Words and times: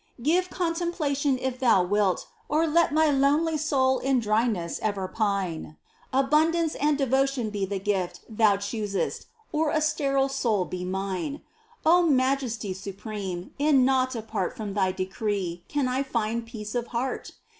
í 0.19 0.23
Give 0.23 0.49
contemplation 0.49 1.37
if 1.37 1.59
Thou 1.59 1.83
wilt, 1.83 2.25
or 2.49 2.65
let 2.65 2.91
My 2.91 3.11
lonely 3.11 3.55
soul 3.55 3.99
in 3.99 4.19
dryness 4.19 4.79
ever 4.81 5.07
pine; 5.07 5.77
Abundance 6.11 6.73
and 6.73 6.97
devotion 6.97 7.51
be 7.51 7.67
the 7.67 7.77
gift 7.77 8.21
Thou 8.27 8.57
choosest, 8.57 9.27
or 9.51 9.69
a 9.69 9.79
sterile 9.79 10.27
soul 10.27 10.65
be 10.65 10.83
mine! 10.83 11.41
Majesty 11.85 12.73
supreme, 12.73 13.51
in 13.59 13.85
naught 13.85 14.15
apart 14.15 14.57
From 14.57 14.73
Thy 14.73 14.91
decree 14.91 15.65
can 15.67 15.87
I 15.87 16.01
find 16.01 16.47
peace 16.47 16.73
of 16.73 16.87
heart 16.87 17.33